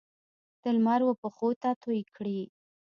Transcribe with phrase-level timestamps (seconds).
[0.61, 2.41] د لمر وپښوته توی کړي